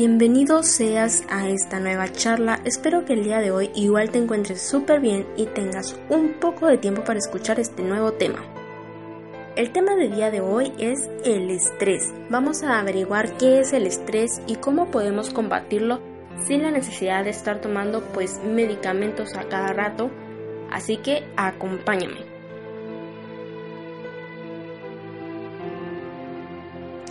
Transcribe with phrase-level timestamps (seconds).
[0.00, 2.62] Bienvenido seas a esta nueva charla.
[2.64, 6.68] Espero que el día de hoy igual te encuentres súper bien y tengas un poco
[6.68, 8.38] de tiempo para escuchar este nuevo tema.
[9.56, 12.14] El tema del día de hoy es el estrés.
[12.30, 16.00] Vamos a averiguar qué es el estrés y cómo podemos combatirlo
[16.46, 20.10] sin la necesidad de estar tomando pues medicamentos a cada rato.
[20.70, 22.29] Así que acompáñame.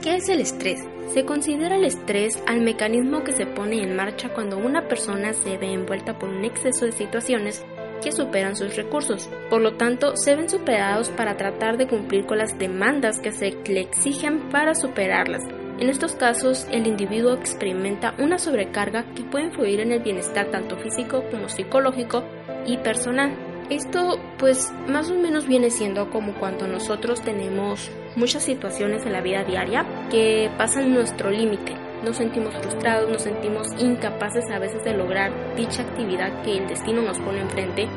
[0.10, 0.84] ¿Qué es el estrés?
[1.14, 5.60] Se considera el estrés al mecanismo que se pone en marcha cuando una persona se
[5.60, 7.64] ve envuelta por un exceso de situaciones
[8.02, 9.30] que superan sus recursos.
[9.52, 13.52] Por lo tanto, se ven superados para tratar de cumplir con las demandas que se
[13.68, 15.44] le exigen para superarlas.
[15.78, 20.76] En estos casos, el individuo experimenta una sobrecarga que puede influir en el bienestar tanto
[20.78, 22.24] físico como psicológico
[22.66, 23.38] y personal.
[23.70, 29.22] Esto pues más o menos viene siendo como cuando nosotros tenemos muchas situaciones en la
[29.22, 31.74] vida diaria que pasan nuestro límite.
[32.04, 37.02] Nos sentimos frustrados, nos sentimos incapaces a veces de lograr dicha actividad que el destino
[37.02, 37.88] nos pone enfrente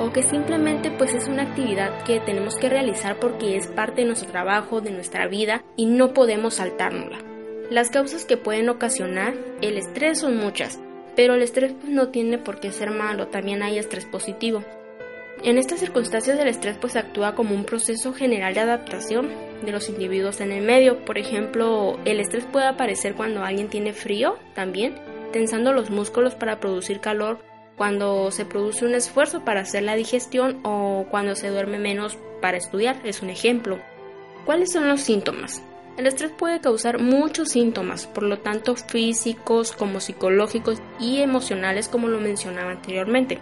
[0.00, 4.06] o que simplemente pues es una actividad que tenemos que realizar porque es parte de
[4.06, 7.18] nuestro trabajo, de nuestra vida y no podemos saltárnosla.
[7.70, 10.80] Las causas que pueden ocasionar el estrés son muchas,
[11.16, 14.64] pero el estrés pues, no tiene por qué ser malo, también hay estrés positivo.
[15.42, 19.30] En estas circunstancias el estrés pues actúa como un proceso general de adaptación
[19.64, 21.04] de los individuos en el medio.
[21.04, 24.94] Por ejemplo, el estrés puede aparecer cuando alguien tiene frío también,
[25.32, 27.40] tensando los músculos para producir calor,
[27.76, 32.56] cuando se produce un esfuerzo para hacer la digestión o cuando se duerme menos para
[32.56, 33.78] estudiar, es un ejemplo.
[34.46, 35.62] ¿Cuáles son los síntomas?
[35.96, 42.08] El estrés puede causar muchos síntomas, por lo tanto físicos como psicológicos y emocionales como
[42.08, 43.40] lo mencionaba anteriormente.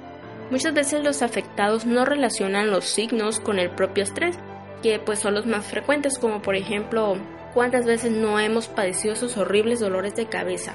[0.52, 4.38] Muchas veces los afectados no relacionan los signos con el propio estrés,
[4.82, 7.16] que pues son los más frecuentes, como por ejemplo,
[7.54, 10.74] cuántas veces no hemos padecido esos horribles dolores de cabeza.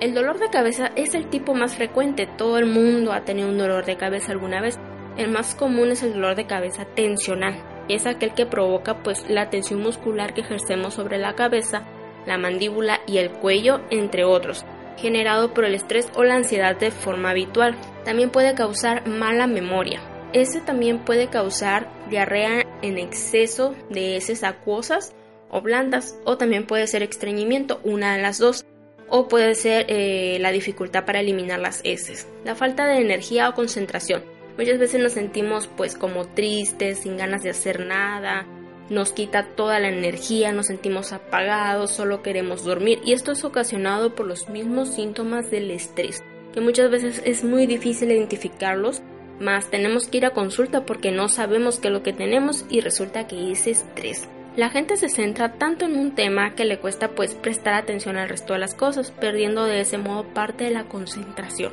[0.00, 3.58] El dolor de cabeza es el tipo más frecuente, todo el mundo ha tenido un
[3.58, 4.78] dolor de cabeza alguna vez.
[5.16, 7.56] El más común es el dolor de cabeza tensional,
[7.88, 11.82] es aquel que provoca pues la tensión muscular que ejercemos sobre la cabeza,
[12.24, 14.64] la mandíbula y el cuello, entre otros
[14.96, 17.76] generado por el estrés o la ansiedad de forma habitual.
[18.04, 20.00] También puede causar mala memoria.
[20.32, 25.14] Ese también puede causar diarrea en exceso de heces acuosas
[25.50, 28.64] o blandas o también puede ser estreñimiento, una de las dos
[29.08, 32.26] o puede ser eh, la dificultad para eliminar las heces.
[32.44, 34.24] La falta de energía o concentración.
[34.56, 38.46] Muchas veces nos sentimos pues como tristes, sin ganas de hacer nada,
[38.88, 44.14] nos quita toda la energía, nos sentimos apagados, solo queremos dormir y esto es ocasionado
[44.14, 49.02] por los mismos síntomas del estrés, que muchas veces es muy difícil identificarlos,
[49.40, 52.80] más tenemos que ir a consulta porque no sabemos qué es lo que tenemos y
[52.80, 54.28] resulta que es estrés.
[54.54, 58.28] La gente se centra tanto en un tema que le cuesta pues prestar atención al
[58.28, 61.72] resto de las cosas, perdiendo de ese modo parte de la concentración.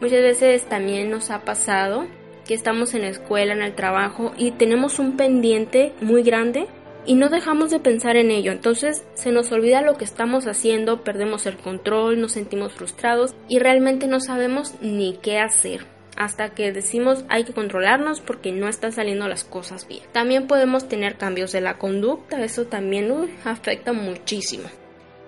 [0.00, 2.06] Muchas veces también nos ha pasado
[2.46, 6.68] que estamos en la escuela, en el trabajo y tenemos un pendiente muy grande
[7.06, 8.52] y no dejamos de pensar en ello.
[8.52, 13.58] Entonces se nos olvida lo que estamos haciendo, perdemos el control, nos sentimos frustrados y
[13.58, 15.86] realmente no sabemos ni qué hacer.
[16.16, 20.02] Hasta que decimos hay que controlarnos porque no están saliendo las cosas bien.
[20.12, 23.12] También podemos tener cambios de la conducta, eso también
[23.44, 24.68] afecta muchísimo.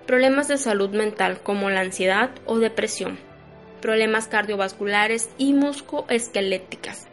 [0.05, 3.17] Problemas de salud mental como la ansiedad o depresión
[3.77, 7.07] problemas cardiovasculares y muscoesqueléticas.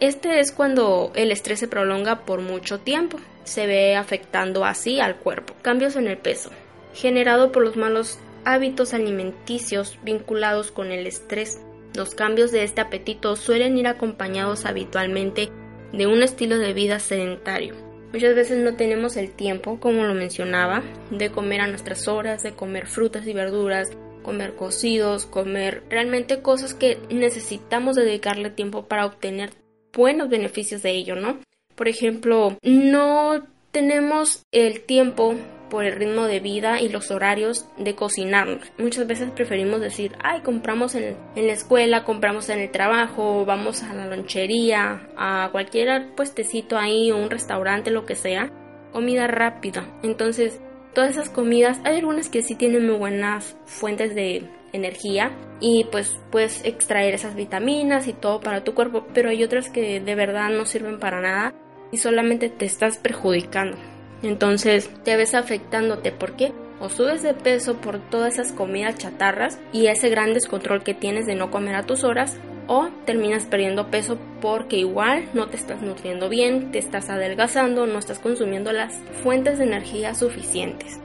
[0.00, 5.16] Este es cuando el estrés se prolonga por mucho tiempo, se ve afectando así al
[5.16, 5.54] cuerpo.
[5.62, 6.50] Cambios en el peso,
[6.92, 11.60] generado por los malos hábitos alimenticios vinculados con el estrés.
[11.94, 15.50] Los cambios de este apetito suelen ir acompañados habitualmente
[15.92, 17.74] de un estilo de vida sedentario.
[18.12, 22.52] Muchas veces no tenemos el tiempo, como lo mencionaba, de comer a nuestras horas, de
[22.52, 23.90] comer frutas y verduras,
[24.22, 29.50] comer cocidos, comer realmente cosas que necesitamos dedicarle tiempo para obtener
[29.92, 31.38] buenos beneficios de ello, ¿no?
[31.76, 35.34] Por ejemplo, no tenemos el tiempo
[35.68, 38.60] por el ritmo de vida y los horarios de cocinar.
[38.78, 43.82] Muchas veces preferimos decir, ay, compramos en, en la escuela, compramos en el trabajo, vamos
[43.82, 48.50] a la lonchería, a cualquier puestecito ahí o un restaurante, lo que sea,
[48.92, 49.84] comida rápida.
[50.02, 50.60] Entonces,
[50.94, 56.18] todas esas comidas, hay algunas que sí tienen muy buenas fuentes de energía y pues
[56.30, 60.48] puedes extraer esas vitaminas y todo para tu cuerpo, pero hay otras que de verdad
[60.50, 61.54] no sirven para nada
[61.96, 63.78] y solamente te estás perjudicando.
[64.22, 66.12] Entonces te ves afectándote.
[66.12, 66.52] ¿Por qué?
[66.78, 71.24] O subes de peso por todas esas comidas chatarras y ese gran descontrol que tienes
[71.24, 75.80] de no comer a tus horas, o terminas perdiendo peso porque igual no te estás
[75.80, 81.00] nutriendo bien, te estás adelgazando, no estás consumiendo las fuentes de energía suficientes.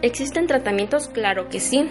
[0.00, 1.06] ¿Existen tratamientos?
[1.06, 1.88] Claro que sí.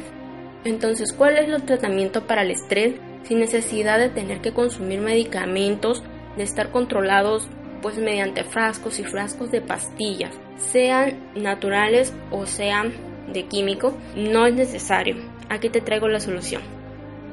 [0.65, 6.03] Entonces, ¿cuál es el tratamiento para el estrés sin necesidad de tener que consumir medicamentos,
[6.35, 7.47] de estar controlados
[7.81, 12.93] pues mediante frascos y frascos de pastillas, sean naturales o sean
[13.31, 15.15] de químico, no es necesario.
[15.49, 16.61] Aquí te traigo la solución.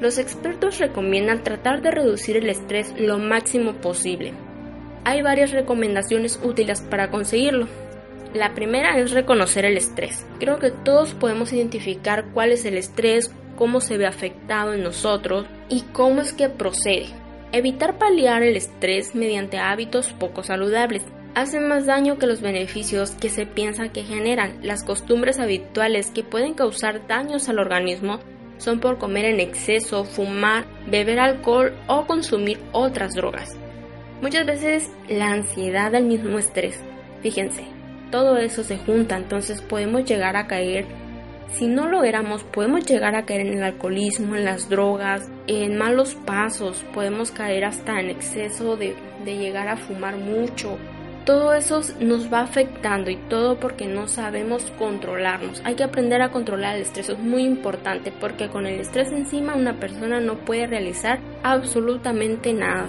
[0.00, 4.32] Los expertos recomiendan tratar de reducir el estrés lo máximo posible.
[5.04, 7.66] Hay varias recomendaciones útiles para conseguirlo.
[8.34, 10.26] La primera es reconocer el estrés.
[10.38, 15.46] Creo que todos podemos identificar cuál es el estrés, cómo se ve afectado en nosotros
[15.68, 17.06] y cómo es que procede.
[17.50, 21.02] Evitar paliar el estrés mediante hábitos poco saludables
[21.34, 24.58] hace más daño que los beneficios que se piensa que generan.
[24.62, 28.20] Las costumbres habituales que pueden causar daños al organismo
[28.58, 33.56] son por comer en exceso, fumar, beber alcohol o consumir otras drogas.
[34.20, 36.78] Muchas veces la ansiedad del mismo estrés.
[37.22, 37.64] Fíjense,
[38.10, 40.86] todo eso se junta, entonces podemos llegar a caer
[41.52, 45.78] si no lo éramos, podemos llegar a caer en el alcoholismo, en las drogas, en
[45.78, 50.78] malos pasos, podemos caer hasta en exceso de, llegar a fumar mucho.
[51.24, 55.60] Todo eso nos va afectando y todo porque no sabemos controlarnos.
[55.64, 59.54] Hay que aprender a controlar el estrés, es muy importante porque con el estrés encima
[59.54, 62.88] una persona no puede realizar absolutamente nada.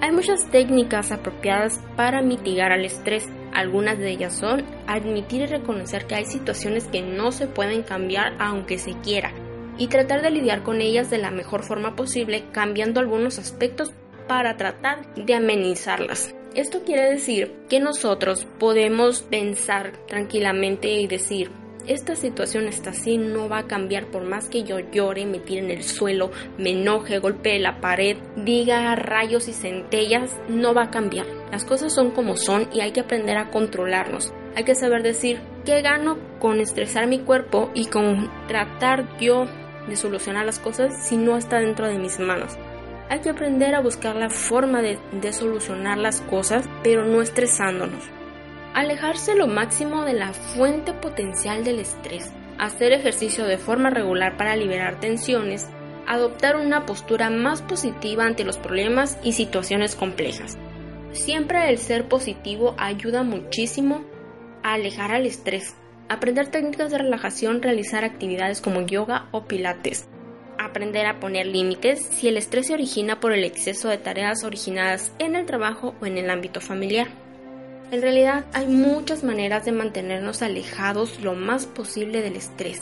[0.00, 3.28] Hay muchas técnicas apropiadas para mitigar el estrés.
[3.52, 8.34] Algunas de ellas son admitir y reconocer que hay situaciones que no se pueden cambiar
[8.38, 9.32] aunque se quiera
[9.78, 13.92] y tratar de lidiar con ellas de la mejor forma posible cambiando algunos aspectos
[14.28, 16.34] para tratar de amenizarlas.
[16.54, 21.50] Esto quiere decir que nosotros podemos pensar tranquilamente y decir,
[21.86, 25.60] esta situación está así, no va a cambiar por más que yo llore, me tire
[25.60, 30.90] en el suelo, me enoje, golpee la pared, diga rayos y centellas, no va a
[30.90, 31.26] cambiar.
[31.50, 34.32] Las cosas son como son y hay que aprender a controlarnos.
[34.56, 39.46] Hay que saber decir qué gano con estresar mi cuerpo y con tratar yo
[39.88, 42.56] de solucionar las cosas si no está dentro de mis manos.
[43.08, 48.19] Hay que aprender a buscar la forma de, de solucionar las cosas, pero no estresándonos.
[48.80, 52.32] Alejarse lo máximo de la fuente potencial del estrés.
[52.56, 55.68] Hacer ejercicio de forma regular para liberar tensiones.
[56.06, 60.56] Adoptar una postura más positiva ante los problemas y situaciones complejas.
[61.12, 64.02] Siempre el ser positivo ayuda muchísimo
[64.62, 65.76] a alejar al estrés.
[66.08, 70.08] Aprender técnicas de relajación, realizar actividades como yoga o pilates.
[70.58, 75.12] Aprender a poner límites si el estrés se origina por el exceso de tareas originadas
[75.18, 77.08] en el trabajo o en el ámbito familiar.
[77.90, 82.80] En realidad hay muchas maneras de mantenernos alejados lo más posible del estrés.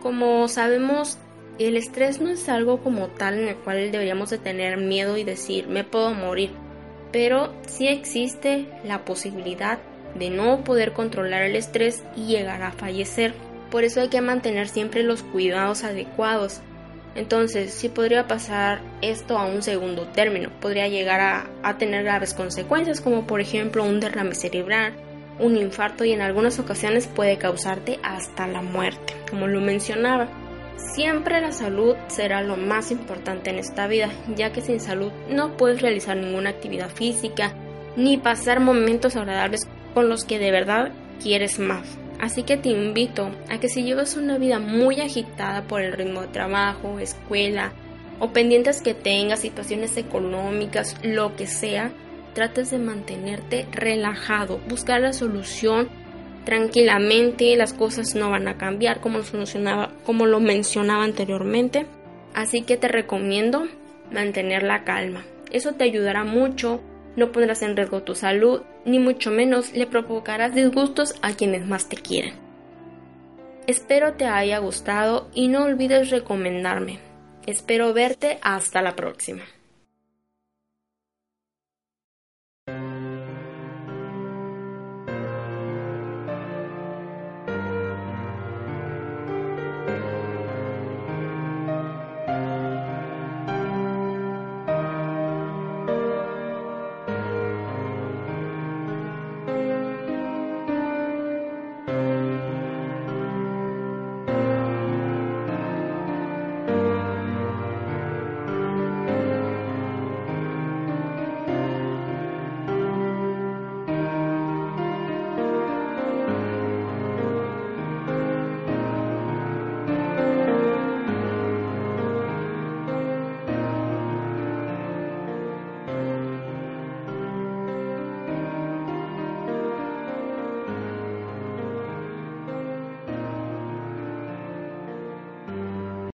[0.00, 1.18] Como sabemos,
[1.58, 5.24] el estrés no es algo como tal en el cual deberíamos de tener miedo y
[5.24, 6.50] decir me puedo morir,
[7.10, 9.80] pero sí existe la posibilidad
[10.14, 13.34] de no poder controlar el estrés y llegar a fallecer.
[13.70, 16.60] Por eso hay que mantener siempre los cuidados adecuados.
[17.14, 21.20] Entonces, sí podría pasar esto a un segundo término, podría llegar
[21.62, 24.94] a, tener graves consecuencias como por ejemplo un derrame cerebral,
[25.38, 30.28] un infarto y en algunas ocasiones puede causarte hasta la muerte, como lo mencionaba.
[30.94, 35.56] Siempre la salud será lo más importante en esta vida, ya que sin salud no
[35.56, 37.54] puedes realizar ninguna actividad física
[37.96, 42.01] ni pasar momentos agradables con los que de verdad quieres más.
[42.22, 46.20] Así que te invito a que si llevas una vida muy agitada por el ritmo
[46.20, 47.72] de trabajo, escuela
[48.20, 51.90] o pendientes que tengas, situaciones económicas, lo que sea,
[52.32, 55.88] trates de mantenerte relajado, buscar la solución
[56.44, 61.86] tranquilamente, las cosas no van a cambiar como lo, como lo mencionaba anteriormente.
[62.34, 63.66] Así que te recomiendo
[64.12, 65.24] mantener la calma.
[65.50, 66.80] Eso te ayudará mucho
[67.16, 71.88] no pondrás en riesgo tu salud, ni mucho menos le provocarás disgustos a quienes más
[71.88, 72.34] te quieren.
[73.66, 76.98] Espero te haya gustado y no olvides recomendarme.
[77.46, 79.42] Espero verte hasta la próxima.